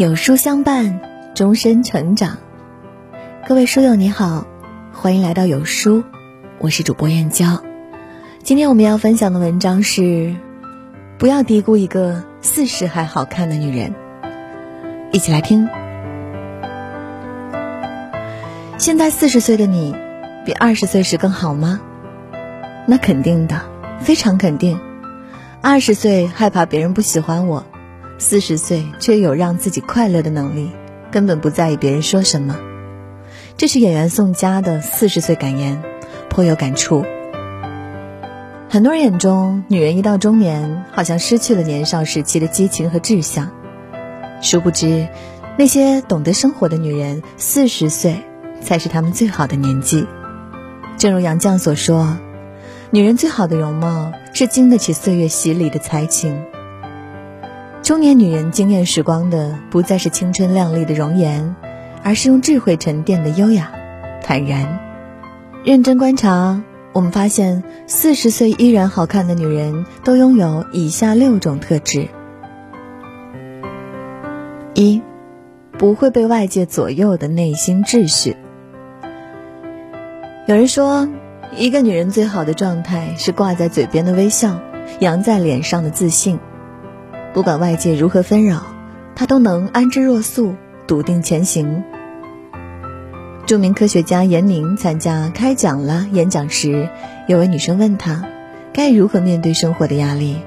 [0.00, 0.98] 有书相伴，
[1.34, 2.38] 终身成长。
[3.46, 4.46] 各位书友你好，
[4.94, 6.04] 欢迎来到有书，
[6.58, 7.62] 我是主播燕娇。
[8.42, 10.34] 今天我们要分享的文章是：
[11.18, 13.94] 不要低估一个四十还好看的女人。
[15.12, 15.68] 一起来听。
[18.78, 19.94] 现在四十岁的你，
[20.46, 21.78] 比二十岁时更好吗？
[22.86, 23.60] 那肯定的，
[24.00, 24.80] 非常肯定。
[25.60, 27.66] 二十岁害怕别人不喜欢我。
[28.20, 30.70] 四十岁却有让自己快乐的能力，
[31.10, 32.54] 根本不在意别人说什么。
[33.56, 35.82] 这是演员宋佳的四十岁感言，
[36.28, 37.02] 颇有感触。
[38.68, 43.50] 很多人眼中，女人一到中年，好像失去了年少时期的激情和志向。
[44.42, 45.08] 殊不知，
[45.58, 48.20] 那些懂得生活的女人，四十岁
[48.60, 50.06] 才是她们最好的年纪。
[50.98, 52.18] 正如杨绛所说
[52.92, 56.38] ：“女人最好的容貌，是经得起岁月洗礼的才情。”
[57.90, 61.56] 中年女人惊艳时光的，不再是青春靓丽的容颜，
[62.04, 63.72] 而是用智慧沉淀的优雅、
[64.22, 64.78] 坦然。
[65.64, 72.06] 认真观察，我们发现，四十岁依然好看的女人，都拥有以下六种特质：
[74.74, 75.02] 一，
[75.76, 78.36] 不会被外界左右的内心秩序。
[80.46, 81.08] 有人说，
[81.56, 84.60] 一个女人最好的状态是挂在嘴边的微笑，
[85.00, 86.38] 扬在脸上的自信。
[87.32, 88.62] 不管外界如何纷扰，
[89.14, 91.84] 他都能安之若素，笃定前行。
[93.46, 96.88] 著名科学家严宁参加开讲了演讲时，
[97.28, 98.24] 有位女生问他，
[98.72, 100.38] 该如何面对生活的压力。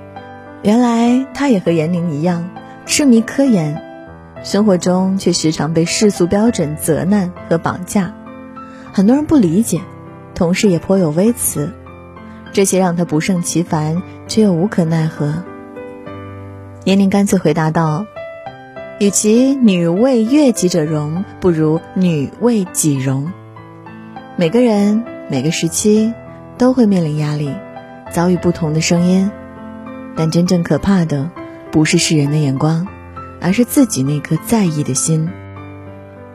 [0.62, 2.50] 原来他也和严宁一样，
[2.86, 3.82] 痴迷科研，
[4.44, 8.14] 生活中却时常被世俗标准责难和绑架。
[8.92, 9.82] 很多人不理解，
[10.36, 11.72] 同事也颇有微词，
[12.52, 15.44] 这些让他不胜其烦，却又无可奈何。
[16.86, 18.06] 年龄干脆回答道
[19.00, 23.32] ：“与其女为悦己者容，不如女为己容。
[24.36, 26.14] 每个人每个时期
[26.58, 27.56] 都会面临压力，
[28.12, 29.32] 遭遇不同的声音，
[30.18, 31.32] 但真正可怕的
[31.72, 32.86] 不是世人的眼光，
[33.40, 35.30] 而是自己那颗在意的心。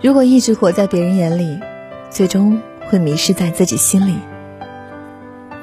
[0.00, 1.60] 如果一直活在别人眼里，
[2.08, 2.58] 最终
[2.88, 4.14] 会迷失在自己心里。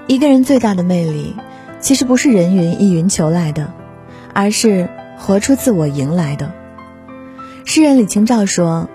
[0.05, 1.35] 一个人最大的魅力，
[1.79, 3.73] 其实不是人云亦云求来的。”
[4.35, 6.51] 而是活出自我迎来的。
[7.63, 8.89] 诗人李清照说：“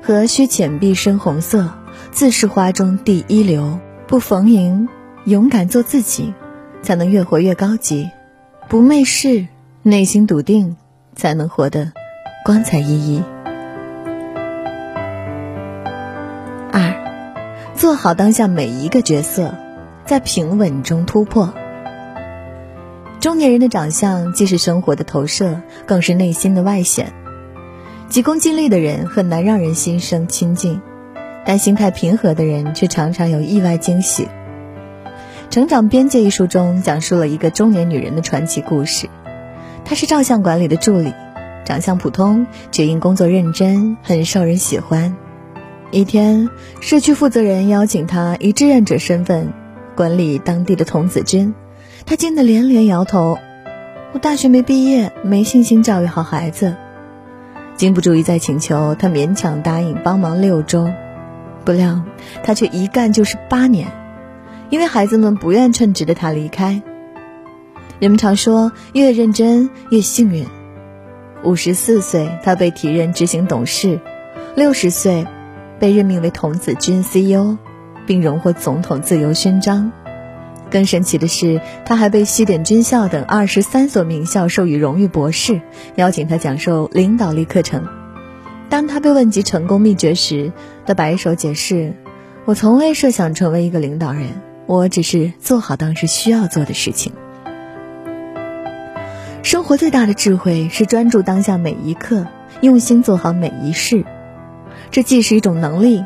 [0.00, 1.72] 何须浅碧深红色，
[2.12, 3.80] 自是花中第一流。
[4.06, 4.88] 不逢迎，
[5.24, 6.32] 勇敢做自己，
[6.82, 8.08] 才能越活越高级；
[8.68, 9.48] 不媚世，
[9.82, 10.76] 内心笃定，
[11.16, 11.92] 才能活得
[12.44, 13.24] 光彩熠熠。”
[16.70, 19.56] 二，做好当下每一个角色，
[20.04, 21.52] 在平稳中突破。
[23.24, 27.10] 中年人的长相既是生活的投射，更是内心的外显。
[28.06, 30.78] 急功近利的人很难让人心生亲近，
[31.46, 34.24] 但心态平和的人却常常有意外惊喜。
[35.48, 39.08] 《成长边界》一书中讲述了一个中年女人的传奇故事。
[39.86, 41.14] 她是照相馆里的助理，
[41.64, 45.16] 长相普通，却因工作认真，很受人喜欢。
[45.90, 46.50] 一天，
[46.82, 49.50] 社区负责人邀请她以志愿者身份
[49.96, 51.54] 管理当地的童子军。
[52.06, 53.38] 他惊得连连摇头，
[54.12, 56.76] 我大学没毕业，没信心教育好孩子。
[57.76, 60.90] 经不住一再请求，他勉强答应帮忙六周，
[61.64, 62.02] 不料
[62.42, 63.88] 他却一干就是八年，
[64.68, 66.82] 因为孩子们不愿称职的他离开。
[68.00, 70.46] 人们常说，越认真越幸运。
[71.42, 73.98] 五十四岁，他被提任执行董事；
[74.54, 75.26] 六十岁，
[75.78, 77.56] 被任命为童子军 CEO，
[78.06, 79.90] 并荣获总统自由勋章。
[80.74, 85.60] 更神奇的是，他还被西点军校等二十三所名校授予荣誉博士，
[85.94, 87.86] 邀请他讲授领导力课程。
[88.68, 90.50] 当他被问及成功秘诀时，
[90.84, 91.94] 他摆手解释
[92.44, 94.30] ：“我从未设想成为一个领导人，
[94.66, 97.12] 我只是做好当时需要做的事情。”
[99.44, 102.26] 生活最大的智慧是专注当下每一刻，
[102.62, 104.04] 用心做好每一事。
[104.90, 106.02] 这既是一种能力，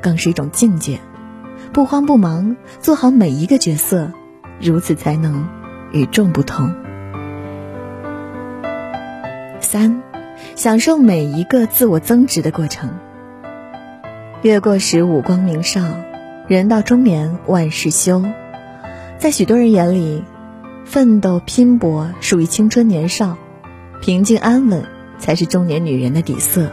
[0.00, 1.00] 更是一种境界。
[1.72, 4.12] 不慌不忙，做好每一个角色，
[4.62, 5.48] 如此才能
[5.90, 6.72] 与众不同。
[9.60, 10.02] 三，
[10.54, 12.90] 享受每一个自我增值的过程。
[14.42, 15.80] 越过时五光明少，
[16.46, 18.24] 人到中年万事休。
[19.18, 20.24] 在许多人眼里，
[20.84, 23.36] 奋斗拼搏属于青春年少，
[24.00, 24.84] 平静安稳
[25.18, 26.70] 才是中年女人的底色。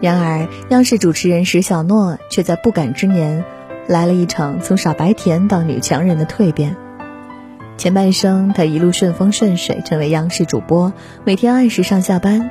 [0.00, 3.44] 然而，央视主持人石小诺却在不感之年。
[3.88, 6.76] 来了一场从傻白甜到女强人的蜕变。
[7.78, 10.92] 前半生，她一路顺风顺水，成为央视主播，
[11.24, 12.50] 每天按时上下班，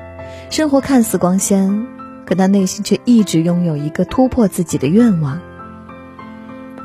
[0.49, 1.85] 生活看似光鲜，
[2.25, 5.39] 可他内心却一直拥有一个突破自己的愿望。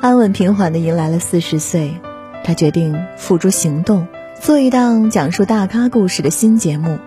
[0.00, 2.00] 安稳平缓地迎来了四十岁，
[2.44, 4.06] 他决定付诸行动，
[4.40, 6.98] 做一档讲述大咖故事的新节目。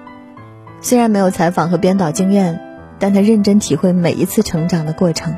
[0.82, 2.62] 虽然没有采访和编导经验，
[2.98, 5.36] 但他认真体会每一次成长的过程，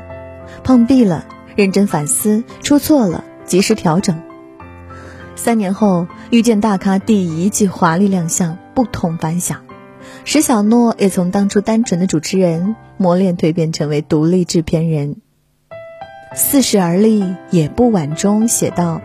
[0.62, 1.24] 碰壁了，
[1.58, 4.22] 认真反思，出错了，及时调整。
[5.34, 9.64] 三年后，遇见大咖第一季华丽亮相，不同凡响。
[10.24, 15.16] 石小诺也从当初单纯的主持人磨练蜕变成为独立制片人。
[16.32, 18.14] 四十而立也不晚。
[18.14, 19.02] 中写道：“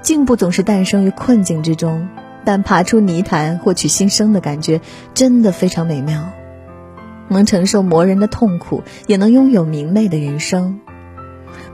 [0.00, 2.06] 进步总是诞生于困境之中，
[2.44, 4.80] 但爬出泥潭获取新生的感觉
[5.12, 6.30] 真的非常美妙。
[7.26, 10.78] 能承受磨人的痛苦，也能拥有明媚的人生。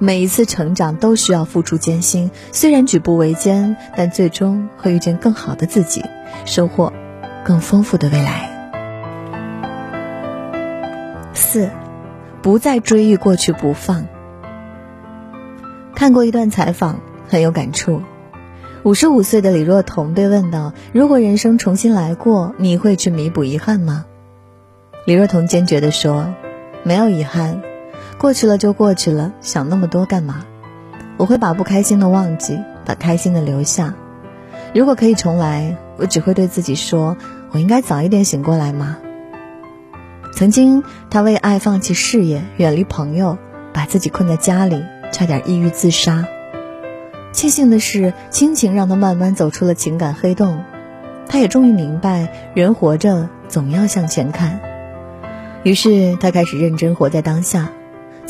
[0.02, 6.02] 每一次成长都需要付出艰辛，虽然举步维艰，但最终会遇见更好的自己，
[6.46, 6.90] 收获
[7.44, 8.48] 更丰富的未来。”
[11.34, 11.68] 四，
[12.40, 14.06] 不再追忆过去不放。
[15.94, 18.00] 看过一段采访，很有感触。
[18.82, 24.06] 五十五岁的李若彤被问到：“如果人生重新来过，你会去弥补遗憾吗？”
[25.04, 26.34] 李若彤坚决地说
[26.84, 27.60] ：“没有遗憾，
[28.20, 30.44] 过去了就过去了，想那么多干嘛？
[31.16, 33.94] 我会把不开心的忘记，把开心的留下。
[34.74, 37.16] 如果可以重来，我只会对自己说：
[37.50, 38.98] 我应该早一点醒过来吗？”
[40.36, 43.38] 曾经，他为爱放弃事业，远离朋友，
[43.72, 44.84] 把自己困在家里。
[45.12, 46.24] 差点抑郁自杀。
[47.32, 50.62] 庆幸的是，亲情让他慢慢走出了情感黑洞。
[51.26, 54.60] 他也终于明白，人活着总要向前看。
[55.64, 57.70] 于是，他开始认真活在当下，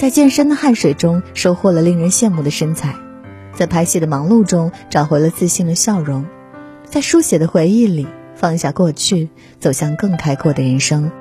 [0.01, 2.95] 在健身的汗水中收获了令人羡慕的身材，
[3.53, 6.25] 在拍戏的忙碌中找回了自信的笑容，
[6.87, 11.13] 在书写的回忆里放下过去，走向更开阔的人生。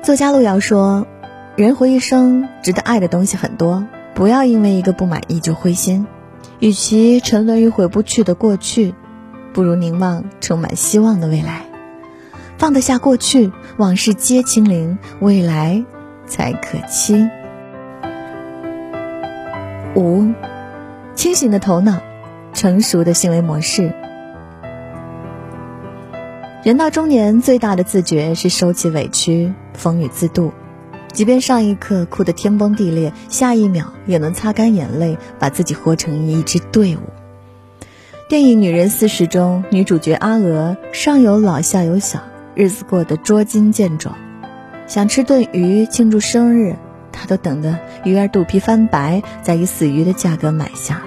[0.00, 1.08] 作家路遥说
[1.58, 6.06] ：“人活一生，值得爱的东西很多。”不要因为一个不满意就灰心，
[6.60, 8.94] 与其沉沦于回不去的过去，
[9.52, 11.64] 不如凝望充满希望的未来。
[12.58, 15.84] 放得下过去，往事皆清零，未来
[16.28, 17.28] 才可期。
[19.96, 20.32] 五，
[21.16, 22.00] 清醒的头脑，
[22.52, 23.92] 成熟的行为模式。
[26.62, 30.52] 人到中年，最大的自觉是收起委屈，风雨自度。
[31.12, 37.00] 即便上一刻哭得天崩地裂，下一秒也能擦干眼泪，把自己活成一支队伍。
[38.28, 42.20] 电影《女人四十》中，女主角阿娥上有老下有小，
[42.54, 44.10] 日子过得捉襟见肘，
[44.86, 46.76] 想吃顿鱼庆祝生日，
[47.12, 51.02] 他都等得鱼儿肚皮翻白，再以死鱼的价格买下。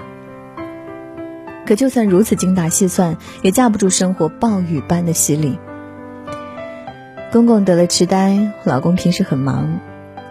[1.66, 5.58] 可就算如此精打细算，也架不住生活暴雨般的洗礼。
[7.32, 9.80] 公公得了痴呆，老公平时很忙。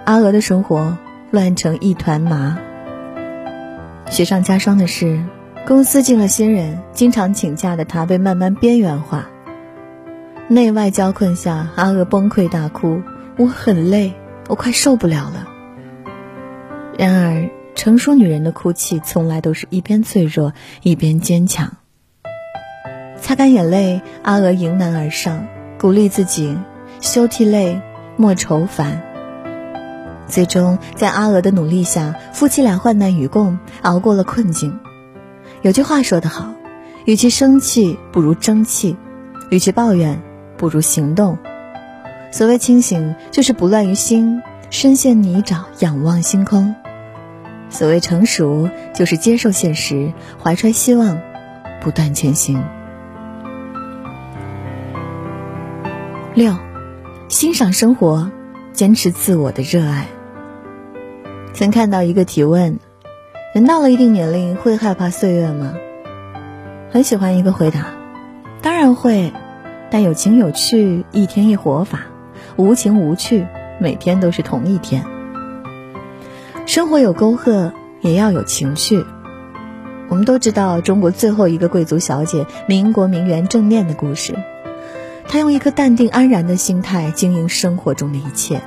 [0.06, 0.98] 阿娥的生活
[1.32, 2.58] 乱成一团麻。
[4.10, 5.24] 雪上加霜的是，
[5.66, 9.30] 公司进了新人，经常请假的她被慢慢边缘化。
[10.50, 13.02] 内外交困下，阿娥崩溃大哭
[13.40, 14.14] ：“我很累，
[14.50, 15.48] 我快受不了了。”
[16.98, 21.78] 然而，成熟女人的哭泣从来都是一边脆弱一边坚强。
[23.20, 25.48] 擦干眼泪，阿娥迎难而上，
[25.80, 26.58] 鼓励自己
[27.02, 27.82] ：“休涕泪，
[28.18, 29.02] 莫愁烦。”
[30.28, 34.80] 最终，在阿娥的努力下，夫妻俩患难与共，熬过了困境。
[35.62, 36.54] 有句话说得好
[37.06, 38.96] ：“与其生气，不如争气；
[39.50, 40.22] 与其抱怨，
[40.58, 41.38] 不如行动。”
[42.32, 46.74] 所谓清醒，就是不乱于心，深陷泥沼，仰望星空；
[47.74, 51.20] 所谓成熟，就是接受现实，怀揣希望，
[51.82, 52.64] 不断前行。
[56.36, 56.56] 六，
[57.30, 58.30] 欣赏生活，
[58.74, 60.06] 坚持自我的热爱。
[61.56, 62.78] 曾看到一个提问：
[63.56, 65.74] 人到了一定年龄会害怕岁月吗？
[66.92, 67.88] 很喜欢一个回答：
[68.62, 69.34] 当然会，
[69.90, 72.02] 但有情有趣，一天一活法；
[72.56, 73.48] 无情无趣，
[73.80, 75.04] 每天都是同一天。
[76.66, 79.06] 生活有沟壑，也要有情绪。
[80.08, 84.34] 我们都知道中国最后一个贵族小姐民国名媛郑念的故事，
[85.28, 88.62] 她用一颗淡定安然的心态经营生活中的一切。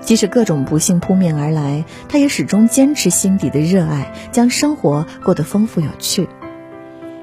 [0.00, 6.28] 即使各种不幸扑面而来，她也始终坚持心底的热爱，将生活过得丰富有趣。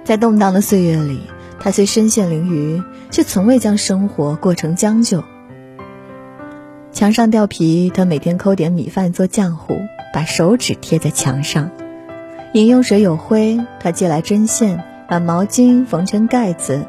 [0.05, 1.19] 在动荡的岁月里，
[1.59, 5.23] 她虽身陷囹圄，却从未将生活过成将就。
[6.93, 9.75] 墙上掉皮，他每天抠点米饭做浆糊，
[10.13, 11.69] 把手指贴在墙上；
[12.53, 16.85] 饮用水有灰，他借来针线，把毛巾缝成盖子，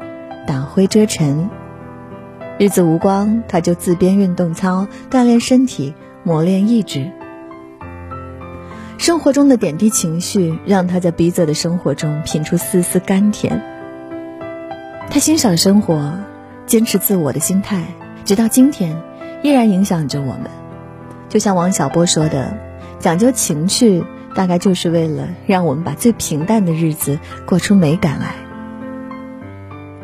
[0.47, 1.49] 挡灰遮尘。
[2.57, 7.09] 日子无光，他就自编运动操，锻炼身体，磨练意志。
[8.97, 13.63] 生活中的点滴情绪，让他在逼仄的生活中品出丝丝甘甜。
[15.09, 16.13] 他欣赏生活，
[16.65, 17.85] 坚持自我的心态，
[18.25, 19.01] 直到今天，
[19.41, 20.43] 依然影响着我们。
[21.29, 22.57] 就像王小波说的
[22.99, 24.03] ：“讲究情趣，
[24.35, 28.35] 大概就是为了让我们把最平淡的日子过出美感来。”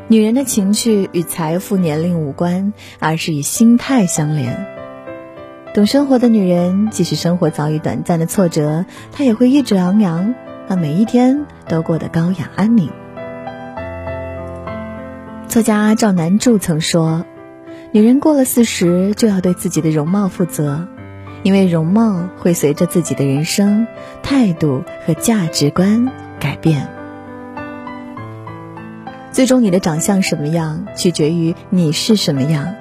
[0.08, 4.68] 女人的情趣与财富、年龄无关，而是与心态相连。
[5.74, 10.36] 懂生活的女人，即使生活遭遇短暂的挫折，她也会一直昂扬，
[10.68, 12.92] 把每一天都过得高雅安宁。
[15.48, 17.25] 作家赵南柱曾说
[17.92, 20.88] ：“女人过了四十，就要对自己的容貌负责，
[21.46, 23.86] 因为容貌会随着自己的人生
[24.24, 26.90] 态度和价值观改变。
[29.32, 32.74] 最终，你的长相什么样，取决于你是什么样。”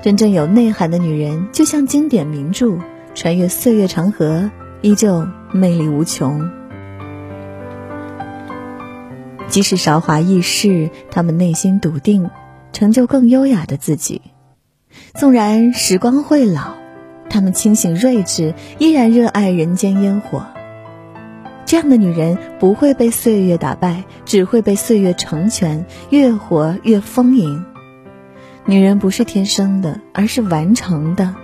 [0.00, 2.78] 真正有内涵的女人，就像经典名著，
[3.16, 4.48] 穿越岁月长河，
[4.80, 6.48] 依旧魅力无穷。
[9.48, 12.30] 即使韶华易逝，她们内心笃定，
[12.72, 14.22] 成就更优雅的自己。
[15.14, 16.77] 纵然时光会老，
[17.28, 20.46] 她们清醒睿智，依然热爱人间烟火。
[21.64, 27.64] 这样的女人不会被岁月打败，只会被岁月成全，越活越丰盈。
[28.64, 31.34] 女人不是天生的，而是完成的。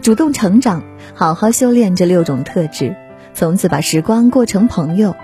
[0.00, 0.82] 主动成长，
[1.14, 2.96] 好好修炼这六种特质，
[3.34, 5.14] 从此把时光过成朋友，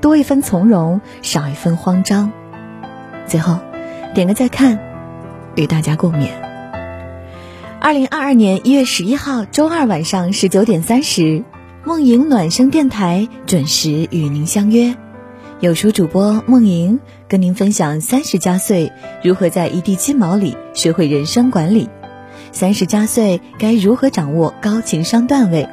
[0.00, 2.32] 多一分从容，少一分慌张。
[3.26, 3.58] 最后，
[4.14, 4.78] 点个再看，
[5.54, 6.45] 与大家共勉。
[7.80, 11.44] 二零二二年一月十一号周二晚上十九点三十，
[11.84, 14.96] 梦莹暖声电台准时与您相约。
[15.60, 18.92] 有书主播梦莹跟您分享三十加岁
[19.22, 21.88] 如何在一地鸡毛里学会人生管理，
[22.50, 25.68] 三十加岁该如何掌握高情商段位，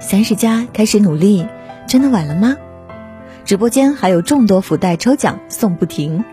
[0.00, 1.46] 三十加开始努力，
[1.88, 2.56] 真的晚了吗？
[3.44, 6.24] 直播间还有众多福袋抽奖送不停，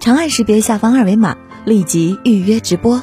[0.00, 3.02] 长按识别下方二维码立即预约直播。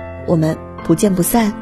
[0.27, 1.60] 我们不见不散。